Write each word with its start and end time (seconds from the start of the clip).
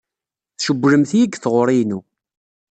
Tcewwlemt-iyi 0.57 1.25
deg 1.27 1.33
tɣuri-inu. 1.37 1.99